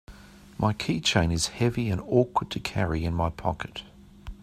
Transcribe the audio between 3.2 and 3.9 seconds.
pocket.